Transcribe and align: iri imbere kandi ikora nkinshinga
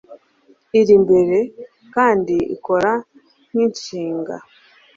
iri 0.79 0.91
imbere 0.99 1.37
kandi 1.95 2.35
ikora 2.55 2.91
nkinshinga 3.49 4.35